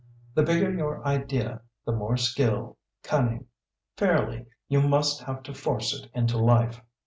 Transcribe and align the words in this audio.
The 0.33 0.41
bigger 0.41 0.73
your 0.73 1.05
idea, 1.05 1.61
the 1.85 1.91
more 1.91 2.17
skill, 2.17 2.79
cunning, 3.03 3.45
fairly, 3.95 4.47
you 4.67 4.81
must 4.81 5.21
have 5.21 5.43
to 5.43 5.53
force 5.53 5.93
it 5.93 6.09
into 6.15 6.39
life." 6.39 6.81